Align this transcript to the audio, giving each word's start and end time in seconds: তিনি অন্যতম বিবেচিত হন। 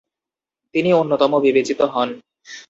তিনি 0.75 0.89
অন্যতম 0.93 1.31
বিবেচিত 1.45 1.79
হন। 1.93 2.09